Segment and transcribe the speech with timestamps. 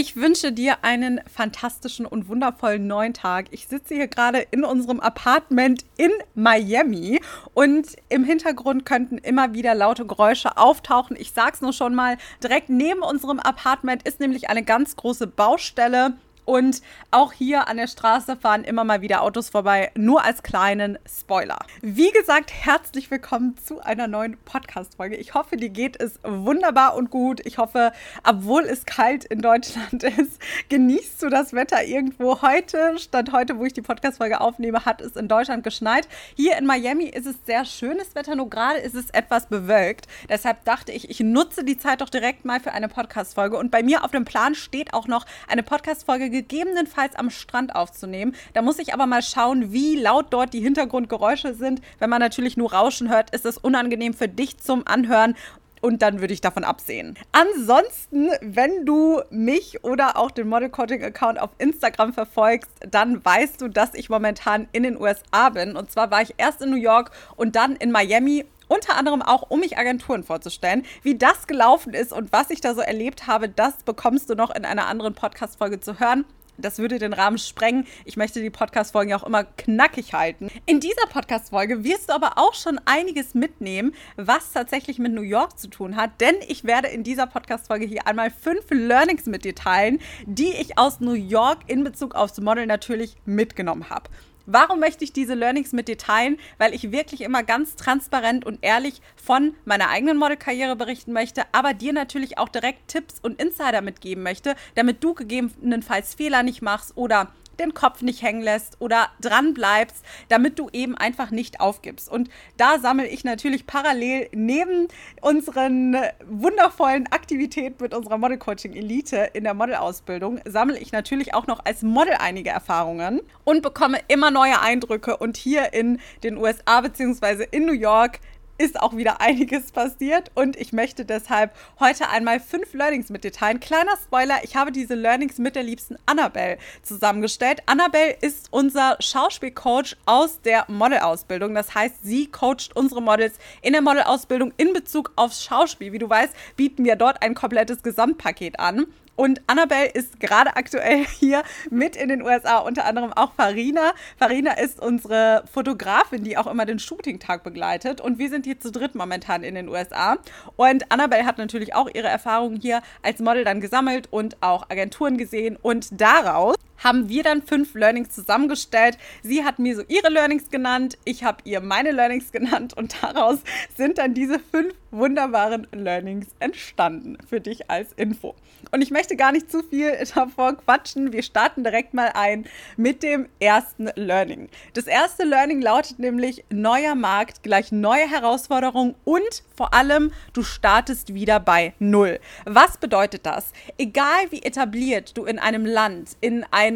[0.00, 3.46] Ich wünsche dir einen fantastischen und wundervollen neuen Tag.
[3.50, 7.20] Ich sitze hier gerade in unserem Apartment in Miami
[7.52, 11.16] und im Hintergrund könnten immer wieder laute Geräusche auftauchen.
[11.18, 16.16] Ich sag's nur schon mal, direkt neben unserem Apartment ist nämlich eine ganz große Baustelle
[16.48, 16.80] und
[17.10, 21.58] auch hier an der Straße fahren immer mal wieder Autos vorbei, nur als kleinen Spoiler.
[21.82, 25.16] Wie gesagt, herzlich willkommen zu einer neuen Podcast-Folge.
[25.16, 27.44] Ich hoffe, dir geht es wunderbar und gut.
[27.44, 27.92] Ich hoffe,
[28.26, 30.40] obwohl es kalt in Deutschland ist,
[30.70, 32.40] genießt du das Wetter irgendwo.
[32.40, 36.08] Heute, statt heute, wo ich die Podcast-Folge aufnehme, hat es in Deutschland geschneit.
[36.34, 40.06] Hier in Miami ist es sehr schönes Wetter, nur gerade ist es etwas bewölkt.
[40.30, 43.58] Deshalb dachte ich, ich nutze die Zeit doch direkt mal für eine Podcast-Folge.
[43.58, 48.34] Und bei mir auf dem Plan steht auch noch eine Podcast-Folge gegebenenfalls am Strand aufzunehmen.
[48.52, 51.80] Da muss ich aber mal schauen, wie laut dort die Hintergrundgeräusche sind.
[51.98, 55.34] Wenn man natürlich nur Rauschen hört, ist es unangenehm für dich zum Anhören
[55.80, 57.16] und dann würde ich davon absehen.
[57.32, 63.60] Ansonsten, wenn du mich oder auch den Model Coaching Account auf Instagram verfolgst, dann weißt
[63.60, 65.76] du, dass ich momentan in den USA bin.
[65.76, 69.50] Und zwar war ich erst in New York und dann in Miami unter anderem auch,
[69.50, 70.84] um mich Agenturen vorzustellen.
[71.02, 74.54] Wie das gelaufen ist und was ich da so erlebt habe, das bekommst du noch
[74.54, 76.24] in einer anderen Podcast-Folge zu hören.
[76.60, 77.86] Das würde den Rahmen sprengen.
[78.04, 80.50] Ich möchte die Podcast-Folgen ja auch immer knackig halten.
[80.66, 85.56] In dieser Podcast-Folge wirst du aber auch schon einiges mitnehmen, was tatsächlich mit New York
[85.56, 86.20] zu tun hat.
[86.20, 90.78] Denn ich werde in dieser Podcast-Folge hier einmal fünf Learnings mit dir teilen, die ich
[90.78, 94.10] aus New York in Bezug aufs Model natürlich mitgenommen habe.
[94.50, 96.38] Warum möchte ich diese Learnings mit dir teilen?
[96.56, 101.74] Weil ich wirklich immer ganz transparent und ehrlich von meiner eigenen Modelkarriere berichten möchte, aber
[101.74, 106.96] dir natürlich auch direkt Tipps und Insider mitgeben möchte, damit du gegebenenfalls Fehler nicht machst
[106.96, 107.30] oder
[107.60, 112.08] den Kopf nicht hängen lässt oder dran bleibst, damit du eben einfach nicht aufgibst.
[112.08, 114.88] Und da sammle ich natürlich parallel neben
[115.20, 121.46] unseren wundervollen Aktivitäten mit unserer Model Coaching Elite in der Modelausbildung, sammle ich natürlich auch
[121.46, 125.16] noch als Model einige Erfahrungen und bekomme immer neue Eindrücke.
[125.16, 127.46] Und hier in den USA bzw.
[127.50, 128.20] in New York
[128.58, 133.32] ist auch wieder einiges passiert und ich möchte deshalb heute einmal fünf Learnings mit dir
[133.32, 133.60] teilen.
[133.60, 137.62] Kleiner Spoiler, ich habe diese Learnings mit der liebsten Annabelle zusammengestellt.
[137.66, 141.54] Annabelle ist unser Schauspielcoach aus der Modelausbildung.
[141.54, 145.92] Das heißt, sie coacht unsere Models in der Modelausbildung in Bezug aufs Schauspiel.
[145.92, 148.86] Wie du weißt, bieten wir dort ein komplettes Gesamtpaket an.
[149.18, 153.92] Und Annabelle ist gerade aktuell hier mit in den USA, unter anderem auch Farina.
[154.16, 158.00] Farina ist unsere Fotografin, die auch immer den Shooting-Tag begleitet.
[158.00, 160.18] Und wir sind hier zu dritt momentan in den USA.
[160.54, 165.18] Und Annabelle hat natürlich auch ihre Erfahrungen hier als Model dann gesammelt und auch Agenturen
[165.18, 165.58] gesehen.
[165.60, 168.98] Und daraus haben wir dann fünf Learnings zusammengestellt.
[169.22, 173.38] Sie hat mir so ihre Learnings genannt, ich habe ihr meine Learnings genannt und daraus
[173.76, 178.34] sind dann diese fünf wunderbaren Learnings entstanden für dich als Info.
[178.70, 181.12] Und ich möchte gar nicht zu viel davor quatschen.
[181.12, 182.46] Wir starten direkt mal ein
[182.76, 184.48] mit dem ersten Learning.
[184.74, 191.14] Das erste Learning lautet nämlich neuer Markt gleich neue Herausforderungen und vor allem du startest
[191.14, 192.18] wieder bei Null.
[192.44, 193.52] Was bedeutet das?
[193.76, 196.67] Egal wie etabliert du in einem Land, in einem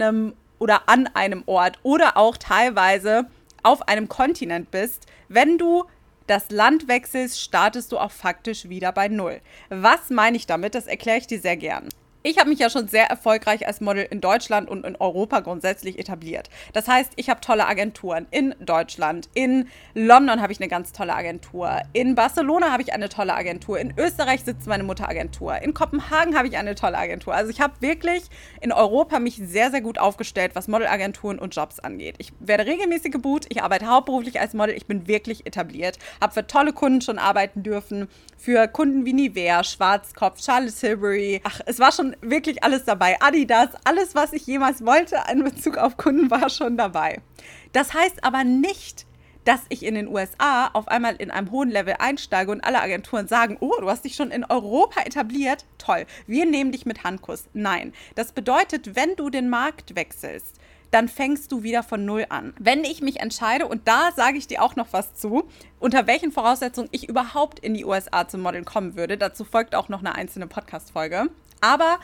[0.58, 3.26] oder an einem Ort oder auch teilweise
[3.62, 5.84] auf einem Kontinent bist, wenn du
[6.26, 9.40] das Land wechselst, startest du auch faktisch wieder bei Null.
[9.70, 10.74] Was meine ich damit?
[10.74, 11.88] Das erkläre ich dir sehr gern.
[12.24, 15.98] Ich habe mich ja schon sehr erfolgreich als Model in Deutschland und in Europa grundsätzlich
[15.98, 16.50] etabliert.
[16.72, 19.28] Das heißt, ich habe tolle Agenturen in Deutschland.
[19.34, 21.80] In London habe ich eine ganz tolle Agentur.
[21.92, 23.80] In Barcelona habe ich eine tolle Agentur.
[23.80, 25.60] In Österreich sitzt meine Mutteragentur.
[25.62, 27.34] In Kopenhagen habe ich eine tolle Agentur.
[27.34, 28.22] Also ich habe wirklich
[28.60, 32.14] in Europa mich sehr, sehr gut aufgestellt, was Modelagenturen und Jobs angeht.
[32.18, 33.46] Ich werde regelmäßig gebucht.
[33.48, 34.76] Ich arbeite hauptberuflich als Model.
[34.76, 35.98] Ich bin wirklich etabliert.
[36.20, 38.06] Habe für tolle Kunden schon arbeiten dürfen.
[38.38, 41.40] Für Kunden wie Nivea, Schwarzkopf, Charlotte Tilbury.
[41.42, 43.20] Ach, es war schon wirklich alles dabei.
[43.20, 47.20] Adidas, alles, was ich jemals wollte in Bezug auf Kunden, war schon dabei.
[47.72, 49.06] Das heißt aber nicht,
[49.44, 53.26] dass ich in den USA auf einmal in einem hohen Level einsteige und alle Agenturen
[53.26, 57.44] sagen, oh, du hast dich schon in Europa etabliert, toll, wir nehmen dich mit Handkuss.
[57.52, 60.60] Nein, das bedeutet, wenn du den Markt wechselst,
[60.92, 62.52] dann fängst du wieder von Null an.
[62.58, 65.48] Wenn ich mich entscheide, und da sage ich dir auch noch was zu,
[65.80, 69.88] unter welchen Voraussetzungen ich überhaupt in die USA zum Modeln kommen würde, dazu folgt auch
[69.88, 71.30] noch eine einzelne Podcast-Folge.
[71.62, 71.98] Aber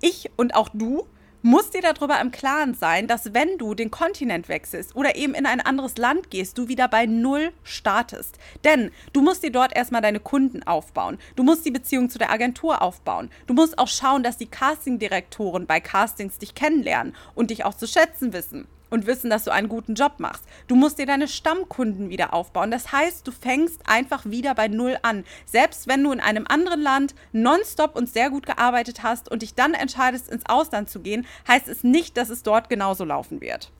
[0.00, 1.06] ich und auch du
[1.42, 5.46] musst dir darüber im Klaren sein, dass wenn du den Kontinent wechselst oder eben in
[5.46, 8.38] ein anderes Land gehst, du wieder bei Null startest.
[8.64, 11.18] Denn du musst dir dort erstmal deine Kunden aufbauen.
[11.36, 13.30] Du musst die Beziehung zu der Agentur aufbauen.
[13.46, 17.86] Du musst auch schauen, dass die Castingdirektoren bei Castings dich kennenlernen und dich auch zu
[17.86, 18.66] schätzen wissen.
[18.90, 20.44] Und wissen, dass du einen guten Job machst.
[20.66, 22.70] Du musst dir deine Stammkunden wieder aufbauen.
[22.70, 25.24] Das heißt, du fängst einfach wieder bei Null an.
[25.46, 29.54] Selbst wenn du in einem anderen Land nonstop und sehr gut gearbeitet hast und dich
[29.54, 33.70] dann entscheidest, ins Ausland zu gehen, heißt es nicht, dass es dort genauso laufen wird.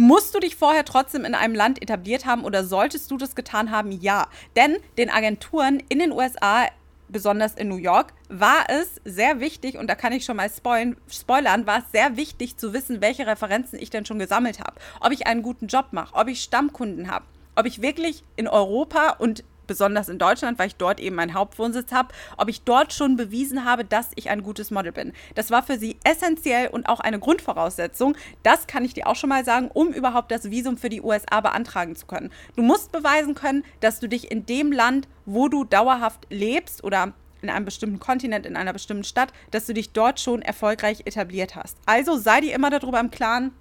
[0.00, 3.72] Musst du dich vorher trotzdem in einem Land etabliert haben oder solltest du das getan
[3.72, 3.90] haben?
[3.90, 4.28] Ja.
[4.54, 6.66] Denn den Agenturen in den USA
[7.08, 10.96] besonders in New York, war es sehr wichtig, und da kann ich schon mal spoilern,
[11.10, 14.74] spoilern, war es sehr wichtig zu wissen, welche Referenzen ich denn schon gesammelt habe.
[15.00, 17.24] Ob ich einen guten Job mache, ob ich Stammkunden habe,
[17.56, 21.92] ob ich wirklich in Europa und besonders in Deutschland, weil ich dort eben meinen Hauptwohnsitz
[21.92, 25.12] habe, ob ich dort schon bewiesen habe, dass ich ein gutes Model bin.
[25.36, 28.16] Das war für sie essentiell und auch eine Grundvoraussetzung.
[28.42, 31.40] Das kann ich dir auch schon mal sagen, um überhaupt das Visum für die USA
[31.40, 32.32] beantragen zu können.
[32.56, 37.12] Du musst beweisen können, dass du dich in dem Land, wo du dauerhaft lebst oder
[37.42, 41.54] in einem bestimmten Kontinent, in einer bestimmten Stadt, dass du dich dort schon erfolgreich etabliert
[41.54, 41.76] hast.
[41.86, 43.52] Also sei dir immer darüber im Klaren,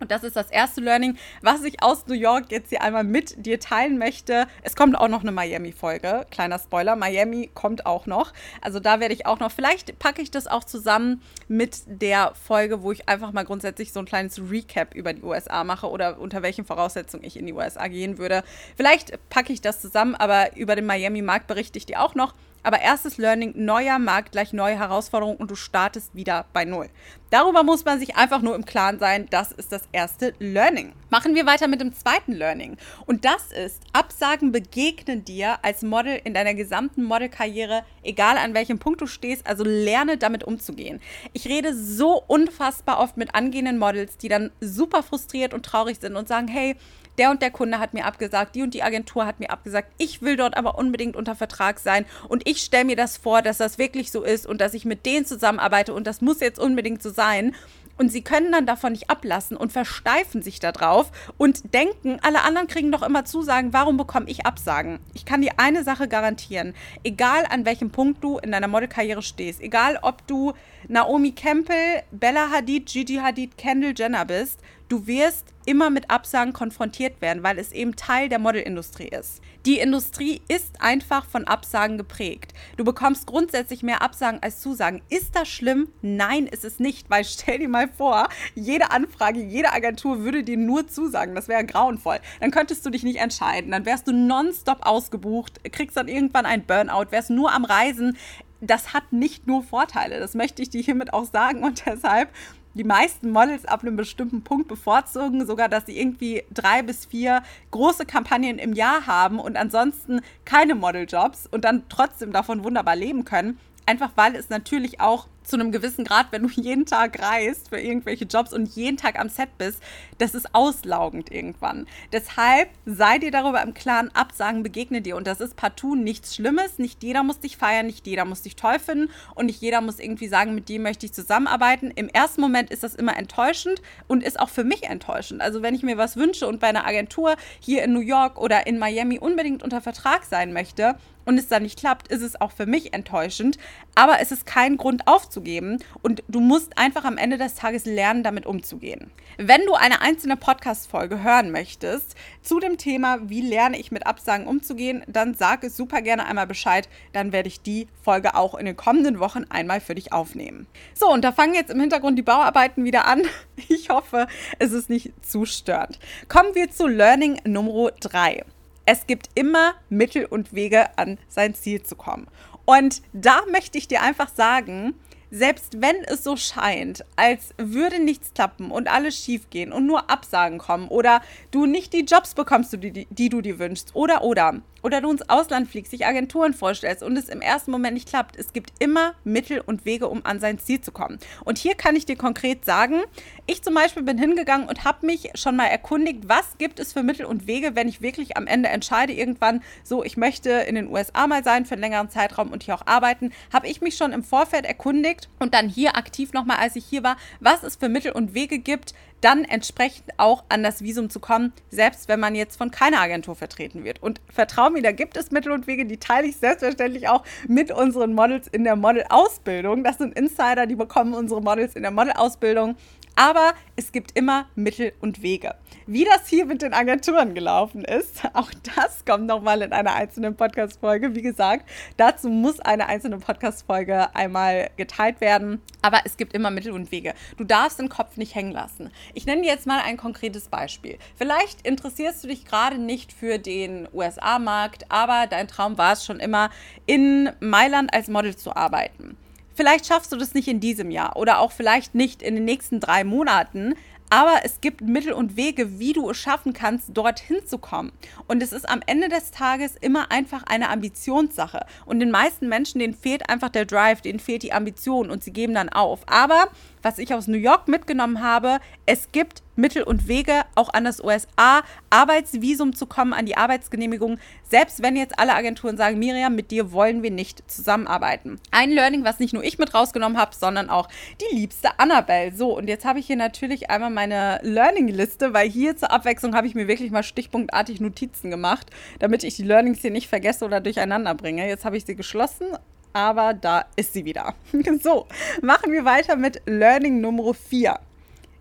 [0.00, 3.44] und das ist das erste Learning, was ich aus New York jetzt hier einmal mit
[3.44, 4.46] dir teilen möchte.
[4.62, 6.26] Es kommt auch noch eine Miami-Folge.
[6.30, 8.32] Kleiner Spoiler, Miami kommt auch noch.
[8.62, 12.82] Also da werde ich auch noch, vielleicht packe ich das auch zusammen mit der Folge,
[12.82, 16.42] wo ich einfach mal grundsätzlich so ein kleines Recap über die USA mache oder unter
[16.42, 18.42] welchen Voraussetzungen ich in die USA gehen würde.
[18.76, 22.34] Vielleicht packe ich das zusammen, aber über den Miami-Markt berichte ich dir auch noch.
[22.62, 26.88] Aber erstes Learning, neuer Markt gleich neue Herausforderungen und du startest wieder bei Null.
[27.30, 29.26] Darüber muss man sich einfach nur im Klaren sein.
[29.30, 30.92] Das ist das erste Learning.
[31.10, 32.76] Machen wir weiter mit dem zweiten Learning.
[33.06, 38.78] Und das ist, Absagen begegnen dir als Model in deiner gesamten Modelkarriere, egal an welchem
[38.80, 39.46] Punkt du stehst.
[39.46, 41.00] Also lerne damit umzugehen.
[41.32, 46.16] Ich rede so unfassbar oft mit angehenden Models, die dann super frustriert und traurig sind
[46.16, 46.76] und sagen, hey,
[47.20, 50.22] der und der Kunde hat mir abgesagt, die und die Agentur hat mir abgesagt, ich
[50.22, 53.76] will dort aber unbedingt unter Vertrag sein und ich stelle mir das vor, dass das
[53.76, 57.10] wirklich so ist und dass ich mit denen zusammenarbeite und das muss jetzt unbedingt so
[57.10, 57.54] sein.
[57.98, 62.66] Und sie können dann davon nicht ablassen und versteifen sich darauf und denken, alle anderen
[62.66, 65.00] kriegen doch immer Zusagen, warum bekomme ich Absagen?
[65.12, 66.72] Ich kann dir eine Sache garantieren,
[67.04, 70.54] egal an welchem Punkt du in deiner Modelkarriere stehst, egal ob du
[70.88, 77.20] Naomi Campbell, Bella Hadid, Gigi Hadid, Kendall Jenner bist, du wirst immer mit Absagen konfrontiert
[77.20, 79.40] werden, weil es eben Teil der Modelindustrie ist.
[79.64, 82.54] Die Industrie ist einfach von Absagen geprägt.
[82.76, 85.00] Du bekommst grundsätzlich mehr Absagen als Zusagen.
[85.08, 85.88] Ist das schlimm?
[86.02, 90.56] Nein, ist es nicht, weil stell dir mal vor, jede Anfrage, jede Agentur würde dir
[90.56, 91.34] nur zusagen.
[91.34, 92.18] Das wäre grauenvoll.
[92.40, 93.70] Dann könntest du dich nicht entscheiden.
[93.70, 98.16] Dann wärst du nonstop ausgebucht, kriegst dann irgendwann ein Burnout, wärst nur am Reisen
[98.60, 100.20] das hat nicht nur Vorteile.
[100.20, 101.62] Das möchte ich dir hiermit auch sagen.
[101.62, 102.30] Und deshalb
[102.74, 107.42] die meisten Models ab einem bestimmten Punkt bevorzugen sogar, dass sie irgendwie drei bis vier
[107.72, 113.24] große Kampagnen im Jahr haben und ansonsten keine Modeljobs und dann trotzdem davon wunderbar leben
[113.24, 113.58] können.
[113.86, 117.80] Einfach weil es natürlich auch zu einem gewissen Grad, wenn du jeden Tag reist für
[117.80, 119.82] irgendwelche Jobs und jeden Tag am Set bist,
[120.18, 121.86] das ist auslaugend irgendwann.
[122.12, 126.78] Deshalb sei dir darüber im Klaren, Absagen begegnen dir und das ist partout nichts Schlimmes.
[126.78, 129.98] Nicht jeder muss dich feiern, nicht jeder muss dich toll finden und nicht jeder muss
[129.98, 131.90] irgendwie sagen, mit dem möchte ich zusammenarbeiten.
[131.90, 135.40] Im ersten Moment ist das immer enttäuschend und ist auch für mich enttäuschend.
[135.40, 138.68] Also wenn ich mir was wünsche und bei einer Agentur hier in New York oder
[138.68, 140.94] in Miami unbedingt unter Vertrag sein möchte,
[141.30, 143.56] und es dann nicht klappt, ist es auch für mich enttäuschend.
[143.94, 145.06] Aber es ist kein Grund
[145.40, 149.10] aufzugeben und du musst einfach am Ende des Tages lernen, damit umzugehen.
[149.38, 154.46] Wenn du eine einzelne Podcast-Folge hören möchtest zu dem Thema, wie lerne ich mit Absagen
[154.46, 156.88] umzugehen, dann sag es super gerne einmal Bescheid.
[157.12, 160.66] Dann werde ich die Folge auch in den kommenden Wochen einmal für dich aufnehmen.
[160.94, 163.22] So, und da fangen jetzt im Hintergrund die Bauarbeiten wieder an.
[163.68, 164.26] Ich hoffe,
[164.58, 165.98] es ist nicht zu störend.
[166.28, 168.42] Kommen wir zu Learning Nummer 3
[168.86, 172.26] es gibt immer Mittel und Wege, an sein Ziel zu kommen.
[172.64, 174.94] Und da möchte ich dir einfach sagen,
[175.30, 180.10] selbst wenn es so scheint, als würde nichts klappen und alles schief gehen und nur
[180.10, 184.60] Absagen kommen oder du nicht die Jobs bekommst, die, die du dir wünschst oder oder
[184.82, 188.36] oder du ins Ausland fliegst, dich Agenturen vorstellst und es im ersten Moment nicht klappt,
[188.36, 191.18] es gibt immer Mittel und Wege, um an sein Ziel zu kommen.
[191.44, 193.00] Und hier kann ich dir konkret sagen,
[193.46, 197.02] ich zum Beispiel bin hingegangen und habe mich schon mal erkundigt, was gibt es für
[197.02, 200.88] Mittel und Wege, wenn ich wirklich am Ende entscheide, irgendwann so, ich möchte in den
[200.88, 204.12] USA mal sein für einen längeren Zeitraum und hier auch arbeiten, habe ich mich schon
[204.12, 207.88] im Vorfeld erkundigt und dann hier aktiv nochmal, als ich hier war, was es für
[207.88, 212.34] Mittel und Wege gibt, dann entsprechend auch an das Visum zu kommen, selbst wenn man
[212.34, 214.02] jetzt von keiner Agentur vertreten wird.
[214.02, 217.70] Und vertrau mir, da gibt es Mittel und Wege, die teile ich selbstverständlich auch mit
[217.70, 219.84] unseren Models in der Model-Ausbildung.
[219.84, 222.76] Das sind Insider, die bekommen unsere Models in der Model-Ausbildung.
[223.20, 225.54] Aber es gibt immer Mittel und Wege.
[225.86, 230.36] Wie das hier mit den Agenturen gelaufen ist, auch das kommt nochmal in einer einzelnen
[230.36, 231.14] Podcast-Folge.
[231.14, 235.60] Wie gesagt, dazu muss eine einzelne Podcast-Folge einmal geteilt werden.
[235.82, 237.12] Aber es gibt immer Mittel und Wege.
[237.36, 238.90] Du darfst den Kopf nicht hängen lassen.
[239.12, 240.96] Ich nenne dir jetzt mal ein konkretes Beispiel.
[241.14, 246.20] Vielleicht interessierst du dich gerade nicht für den USA-Markt, aber dein Traum war es schon
[246.20, 246.48] immer,
[246.86, 249.18] in Mailand als Model zu arbeiten.
[249.60, 252.80] Vielleicht schaffst du das nicht in diesem Jahr oder auch vielleicht nicht in den nächsten
[252.80, 253.74] drei Monaten,
[254.08, 257.92] aber es gibt Mittel und Wege, wie du es schaffen kannst, dorthin zu kommen.
[258.26, 261.66] Und es ist am Ende des Tages immer einfach eine Ambitionssache.
[261.84, 265.32] Und den meisten Menschen, denen fehlt einfach der Drive, denen fehlt die Ambition und sie
[265.32, 266.00] geben dann auf.
[266.06, 266.48] Aber
[266.82, 271.02] was ich aus New York mitgenommen habe, es gibt Mittel und Wege, auch an das
[271.02, 274.18] USA-Arbeitsvisum zu kommen, an die Arbeitsgenehmigung,
[274.48, 278.40] selbst wenn jetzt alle Agenturen sagen, Miriam, mit dir wollen wir nicht zusammenarbeiten.
[278.50, 280.88] Ein Learning, was nicht nur ich mit rausgenommen habe, sondern auch
[281.20, 282.34] die liebste Annabelle.
[282.34, 286.46] So, und jetzt habe ich hier natürlich einmal meine Learning-Liste, weil hier zur Abwechslung habe
[286.46, 290.60] ich mir wirklich mal stichpunktartig Notizen gemacht, damit ich die Learnings hier nicht vergesse oder
[290.60, 291.46] durcheinander bringe.
[291.46, 292.46] Jetzt habe ich sie geschlossen
[292.92, 294.34] aber da ist sie wieder.
[294.82, 295.06] so,
[295.42, 297.78] machen wir weiter mit Learning Nummer 4.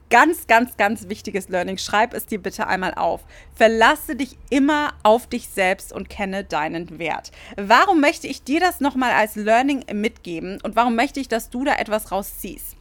[0.10, 1.78] Ganz, ganz, ganz wichtiges Learning.
[1.78, 3.22] Schreib es dir bitte einmal auf.
[3.54, 7.32] Verlasse dich immer auf dich selbst und kenne deinen Wert.
[7.58, 11.64] Warum möchte ich dir das nochmal als Learning mitgeben und warum möchte ich, dass du
[11.64, 12.76] da etwas rausziehst?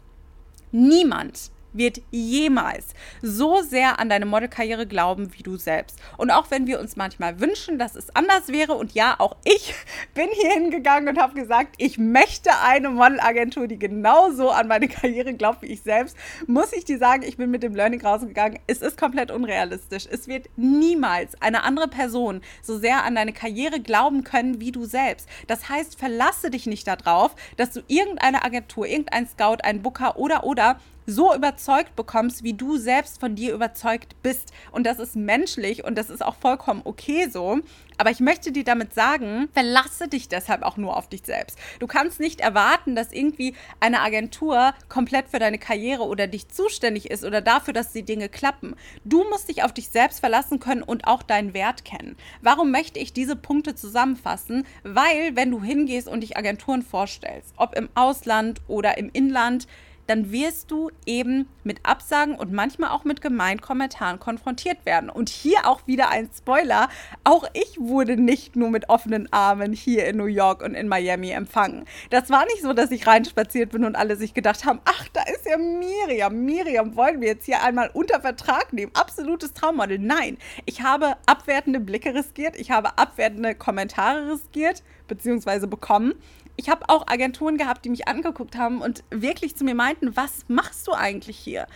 [0.73, 2.87] Niemand wird jemals
[3.23, 5.99] so sehr an deine Modelkarriere glauben wie du selbst.
[6.17, 9.75] Und auch wenn wir uns manchmal wünschen, dass es anders wäre, und ja, auch ich
[10.15, 15.35] bin hier hingegangen und habe gesagt, ich möchte eine Modelagentur, die genauso an meine Karriere
[15.35, 16.17] glaubt wie ich selbst,
[16.47, 18.59] muss ich dir sagen, ich bin mit dem Learning rausgegangen.
[18.67, 20.07] Es ist komplett unrealistisch.
[20.11, 24.85] Es wird niemals eine andere Person so sehr an deine Karriere glauben können wie du
[24.85, 25.29] selbst.
[25.47, 30.45] Das heißt, verlasse dich nicht darauf, dass du irgendeine Agentur, irgendein Scout, ein Booker oder
[30.45, 34.53] oder so überzeugt bekommst, wie du selbst von dir überzeugt bist.
[34.73, 37.61] Und das ist menschlich und das ist auch vollkommen okay so.
[37.97, 41.59] Aber ich möchte dir damit sagen, verlasse dich deshalb auch nur auf dich selbst.
[41.81, 47.11] Du kannst nicht erwarten, dass irgendwie eine Agentur komplett für deine Karriere oder dich zuständig
[47.11, 48.77] ist oder dafür, dass die Dinge klappen.
[49.05, 52.17] Du musst dich auf dich selbst verlassen können und auch deinen Wert kennen.
[52.41, 54.65] Warum möchte ich diese Punkte zusammenfassen?
[54.85, 59.67] Weil, wenn du hingehst und dich Agenturen vorstellst, ob im Ausland oder im Inland,
[60.09, 65.11] dann wirst du eben mit Absagen und manchmal auch mit gemeinen Kommentaren konfrontiert werden.
[65.11, 66.89] Und hier auch wieder ein Spoiler.
[67.25, 71.31] Auch ich wurde nicht nur mit offenen Armen hier in New York und in Miami
[71.31, 71.85] empfangen.
[72.09, 75.21] Das war nicht so, dass ich reinspaziert bin und alle sich gedacht haben, ach, da
[75.23, 76.43] ist ja Miriam.
[76.43, 78.93] Miriam wollen wir jetzt hier einmal unter Vertrag nehmen.
[78.95, 79.99] Absolutes Traummodel.
[79.99, 82.57] Nein, ich habe abwertende Blicke riskiert.
[82.57, 86.15] Ich habe abwertende Kommentare riskiert beziehungsweise bekommen
[86.59, 90.45] ich habe auch Agenturen gehabt, die mich angeguckt haben und wirklich zu mir meinten, was
[90.49, 91.67] machst du eigentlich hier?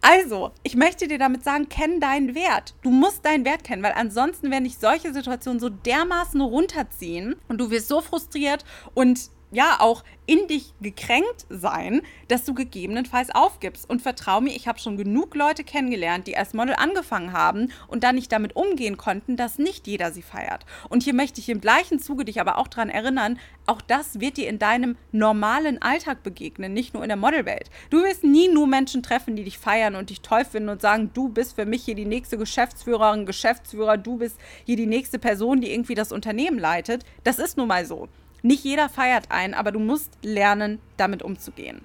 [0.00, 2.74] Also, ich möchte dir damit sagen, kenn deinen Wert.
[2.82, 7.58] Du musst deinen Wert kennen, weil ansonsten werden dich solche Situationen so dermaßen runterziehen und
[7.58, 13.88] du wirst so frustriert und ja auch in dich gekränkt sein, dass du gegebenenfalls aufgibst.
[13.88, 18.04] Und vertrau mir, ich habe schon genug Leute kennengelernt, die als Model angefangen haben und
[18.04, 20.66] dann nicht damit umgehen konnten, dass nicht jeder sie feiert.
[20.90, 24.36] Und hier möchte ich im gleichen Zuge dich aber auch daran erinnern, auch das wird
[24.36, 27.70] dir in deinem normalen Alltag begegnen, nicht nur in der Modelwelt.
[27.88, 31.10] Du wirst nie nur Menschen treffen, die dich feiern und dich toll finden und sagen,
[31.14, 35.62] du bist für mich hier die nächste Geschäftsführerin, Geschäftsführer, du bist hier die nächste Person,
[35.62, 37.04] die irgendwie das Unternehmen leitet.
[37.24, 38.08] Das ist nun mal so.
[38.42, 41.84] Nicht jeder feiert einen, aber du musst lernen, damit umzugehen.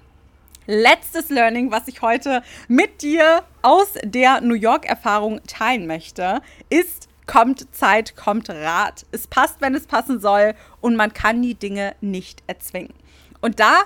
[0.66, 7.74] Letztes Learning, was ich heute mit dir aus der New York-Erfahrung teilen möchte, ist, kommt
[7.74, 9.04] Zeit, kommt Rat.
[9.12, 12.94] Es passt, wenn es passen soll und man kann die Dinge nicht erzwingen.
[13.40, 13.82] Und da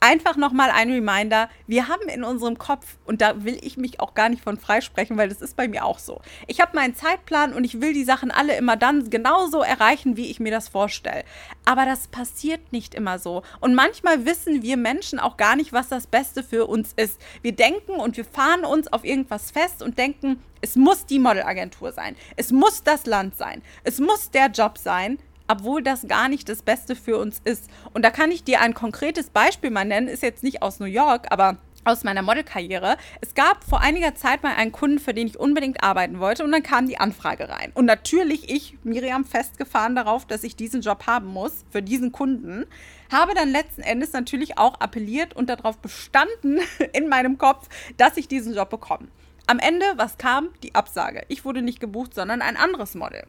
[0.00, 4.14] einfach nochmal ein Reminder, wir haben in unserem Kopf, und da will ich mich auch
[4.14, 6.20] gar nicht von freisprechen, weil das ist bei mir auch so.
[6.46, 10.30] Ich habe meinen Zeitplan und ich will die Sachen alle immer dann genauso erreichen, wie
[10.30, 11.24] ich mir das vorstelle.
[11.64, 13.42] Aber das passiert nicht immer so.
[13.60, 17.20] Und manchmal wissen wir Menschen auch gar nicht, was das Beste für uns ist.
[17.42, 21.92] Wir denken und wir fahren uns auf irgendwas fest und denken, es muss die Modelagentur
[21.92, 22.16] sein.
[22.36, 23.62] Es muss das Land sein.
[23.84, 27.70] Es muss der Job sein obwohl das gar nicht das Beste für uns ist.
[27.92, 30.86] Und da kann ich dir ein konkretes Beispiel mal nennen, ist jetzt nicht aus New
[30.86, 32.96] York, aber aus meiner Modelkarriere.
[33.20, 36.52] Es gab vor einiger Zeit mal einen Kunden, für den ich unbedingt arbeiten wollte und
[36.52, 37.70] dann kam die Anfrage rein.
[37.74, 42.66] Und natürlich ich, Miriam, festgefahren darauf, dass ich diesen Job haben muss für diesen Kunden,
[43.12, 46.60] habe dann letzten Endes natürlich auch appelliert und darauf bestanden
[46.92, 49.08] in meinem Kopf, dass ich diesen Job bekomme.
[49.46, 50.48] Am Ende, was kam?
[50.64, 51.24] Die Absage.
[51.28, 53.22] Ich wurde nicht gebucht, sondern ein anderes Model.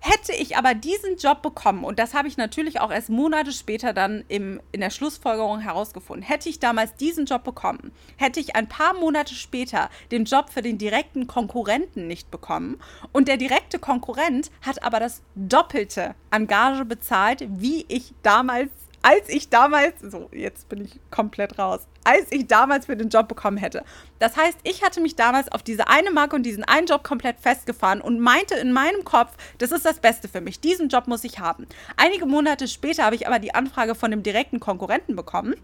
[0.00, 3.92] Hätte ich aber diesen Job bekommen, und das habe ich natürlich auch erst Monate später
[3.92, 8.68] dann im, in der Schlussfolgerung herausgefunden, hätte ich damals diesen Job bekommen, hätte ich ein
[8.68, 12.78] paar Monate später den Job für den direkten Konkurrenten nicht bekommen.
[13.12, 18.70] Und der direkte Konkurrent hat aber das Doppelte an Gage bezahlt, wie ich damals
[19.02, 23.28] als ich damals, so jetzt bin ich komplett raus, als ich damals für den Job
[23.28, 23.84] bekommen hätte.
[24.18, 27.40] Das heißt, ich hatte mich damals auf diese eine Marke und diesen einen Job komplett
[27.40, 31.24] festgefahren und meinte in meinem Kopf, das ist das Beste für mich, diesen Job muss
[31.24, 31.66] ich haben.
[31.96, 35.54] Einige Monate später habe ich aber die Anfrage von dem direkten Konkurrenten bekommen.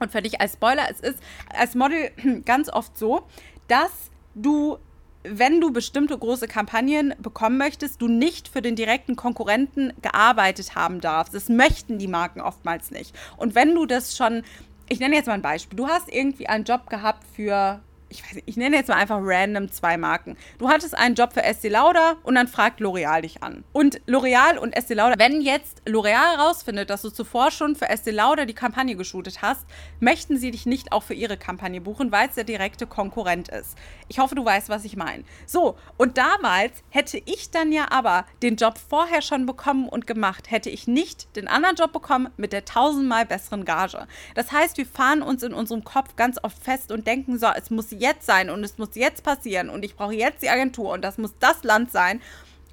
[0.00, 1.18] Und für dich als Spoiler, es ist
[1.56, 2.10] als Model
[2.44, 3.22] ganz oft so,
[3.68, 4.78] dass du
[5.24, 11.00] wenn du bestimmte große Kampagnen bekommen möchtest, du nicht für den direkten Konkurrenten gearbeitet haben
[11.00, 11.34] darfst.
[11.34, 13.14] Das möchten die Marken oftmals nicht.
[13.36, 14.42] Und wenn du das schon,
[14.88, 17.80] ich nenne jetzt mal ein Beispiel, du hast irgendwie einen Job gehabt für
[18.12, 20.36] ich weiß nicht, ich nenne jetzt mal einfach random zwei Marken.
[20.58, 23.64] Du hattest einen Job für Estee Lauder und dann fragt L'Oreal dich an.
[23.72, 28.10] Und L'Oreal und Estee Lauder, wenn jetzt L'Oreal herausfindet, dass du zuvor schon für Estee
[28.10, 29.66] Lauder die Kampagne geshootet hast,
[30.00, 33.76] möchten sie dich nicht auch für ihre Kampagne buchen, weil es der direkte Konkurrent ist.
[34.08, 35.24] Ich hoffe, du weißt, was ich meine.
[35.46, 40.50] So, und damals hätte ich dann ja aber den Job vorher schon bekommen und gemacht,
[40.50, 44.06] hätte ich nicht den anderen Job bekommen mit der tausendmal besseren Gage.
[44.34, 47.70] Das heißt, wir fahren uns in unserem Kopf ganz oft fest und denken so, es
[47.70, 51.02] muss jetzt sein und es muss jetzt passieren und ich brauche jetzt die Agentur und
[51.02, 52.20] das muss das Land sein.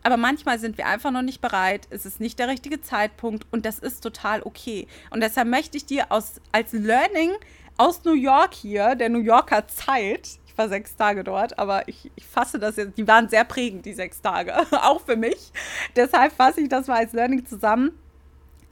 [0.03, 3.65] Aber manchmal sind wir einfach noch nicht bereit, es ist nicht der richtige Zeitpunkt und
[3.65, 4.87] das ist total okay.
[5.11, 7.31] Und deshalb möchte ich dir aus, als Learning
[7.77, 12.11] aus New York hier, der New Yorker Zeit, ich war sechs Tage dort, aber ich,
[12.15, 15.51] ich fasse das jetzt, die waren sehr prägend, die sechs Tage, auch für mich.
[15.95, 17.91] Deshalb fasse ich das mal als Learning zusammen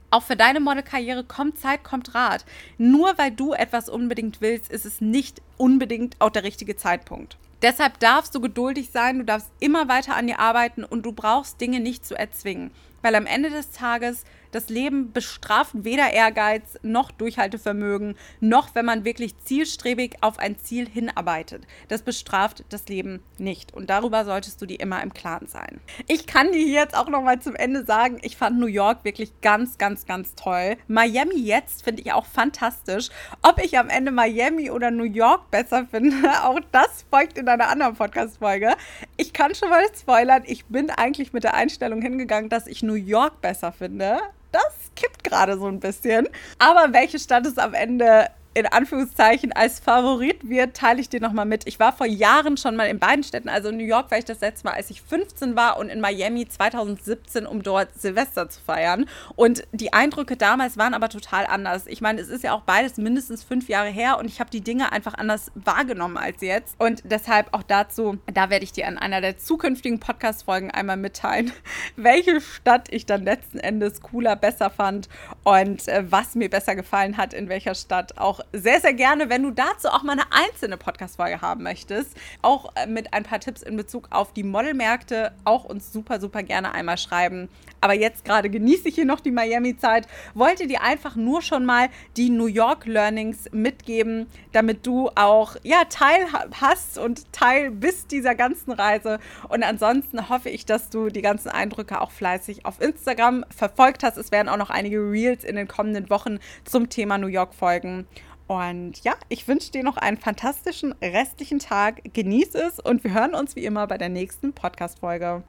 [0.10, 2.46] auch für deine Modelkarriere kommt Zeit, kommt Rat.
[2.78, 7.38] Nur weil du etwas unbedingt willst, ist es nicht unbedingt auch der richtige Zeitpunkt.
[7.62, 11.60] Deshalb darfst du geduldig sein, du darfst immer weiter an dir arbeiten und du brauchst
[11.60, 12.72] Dinge nicht zu erzwingen.
[13.02, 14.24] Weil am Ende des Tages
[14.58, 20.90] das Leben bestraft weder Ehrgeiz noch Durchhaltevermögen, noch wenn man wirklich zielstrebig auf ein Ziel
[20.90, 21.68] hinarbeitet.
[21.90, 23.76] Das bestraft das Leben nicht.
[23.76, 25.80] Und darüber solltest du dir immer im Klaren sein.
[26.08, 29.32] Ich kann dir jetzt auch noch mal zum Ende sagen, ich fand New York wirklich
[29.42, 30.78] ganz, ganz, ganz toll.
[30.88, 33.10] Miami jetzt finde ich auch fantastisch.
[33.44, 37.70] Ob ich am Ende Miami oder New York besser finde, auch das folgt in einer
[37.70, 38.74] anderen Podcast-Folge.
[39.18, 42.96] Ich kann schon mal spoilern, ich bin eigentlich mit der Einstellung hingegangen, dass ich New
[42.96, 44.18] York besser finde
[44.52, 46.28] das kippt gerade so ein bisschen.
[46.60, 51.46] Aber welche Stadt es am Ende in Anführungszeichen als Favorit wird, teile ich dir nochmal
[51.46, 51.68] mit.
[51.68, 53.50] Ich war vor Jahren schon mal in beiden Städten.
[53.50, 56.02] Also in New York war ich das letzte Mal, als ich 15 war und in
[56.02, 59.06] Miami 2017, um dort Silvester zu feiern.
[59.36, 61.86] Und die Eindrücke damals waren aber total anders.
[61.86, 64.62] Ich meine, es ist ja auch beides mindestens fünf Jahre her und ich habe die
[64.62, 66.78] Dinge einfach anders wahrgenommen als jetzt.
[66.80, 71.52] Und deshalb auch dazu, da werde ich dir an einer der zukünftigen Podcast-Folgen einmal mitteilen,
[71.96, 75.10] welche Stadt ich dann letzten Endes cooler, besser fand
[75.44, 79.44] und äh, was mir besser gefallen hat, in welcher Stadt auch sehr, sehr gerne, wenn
[79.44, 82.16] du dazu auch mal eine einzelne Podcast-Folge haben möchtest.
[82.42, 85.34] Auch äh, mit ein paar Tipps in Bezug auf die Modelmärkte.
[85.44, 87.50] Auch uns super, super gerne einmal schreiben.
[87.82, 90.08] Aber jetzt gerade genieße ich hier noch die Miami-Zeit.
[90.34, 95.84] Wollte dir einfach nur schon mal die New York Learnings mitgeben, damit du auch ja,
[95.86, 96.26] Teil
[96.60, 99.20] hast und Teil bist dieser ganzen Reise.
[99.50, 104.18] Und ansonsten hoffe ich, dass du die ganzen Eindrücke auch fleißig auf Instagram verfolgt hast.
[104.18, 108.08] Es werden auch noch einige Reels in den kommenden Wochen zum Thema New York folgen.
[108.48, 112.02] Und ja, ich wünsche dir noch einen fantastischen restlichen Tag.
[112.14, 115.44] Genieß es und wir hören uns wie immer bei der nächsten Podcast-Folge.